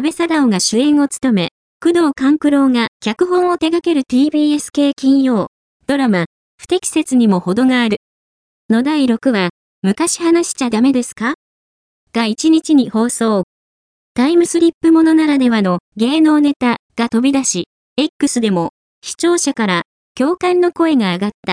[0.00, 1.48] 部倍貞夫が主演を務め、
[1.78, 5.48] 工藤官九郎が脚本を手掛ける TBS 系金曜、
[5.86, 6.24] ドラマ、
[6.58, 7.98] 不適切にも程がある。
[8.70, 9.50] の第6話、
[9.82, 11.34] 昔話しちゃダメですか？
[12.14, 13.44] が1日に放送。
[14.14, 17.64] タイムスリップものならではの芸能ネタが飛び出し、
[17.98, 18.70] X でも
[19.02, 19.82] 視聴者から
[20.14, 21.48] 共感の声が上がった。